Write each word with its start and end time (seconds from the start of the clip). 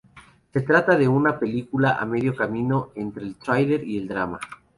Se 0.51 0.61
trata 0.61 0.97
de 0.97 1.07
una 1.07 1.37
película 1.37 1.91
a 1.99 2.05
medio 2.07 2.35
camino 2.35 2.89
entre 2.95 3.21
el 3.23 3.35
thriller 3.35 3.83
y 3.83 3.99
el 3.99 4.07
drama. 4.07 4.39